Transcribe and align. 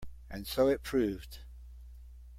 And 0.31 0.47
so 0.47 0.67
it 0.67 0.81
proved. 0.81 1.41